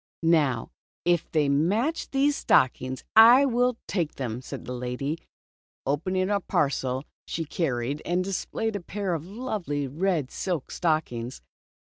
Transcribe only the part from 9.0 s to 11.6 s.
of lovely red silk stockings.